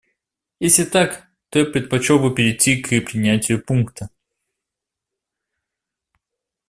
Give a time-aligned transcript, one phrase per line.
[0.59, 4.09] Если так, то я предпочел бы перейти к принятию пункта.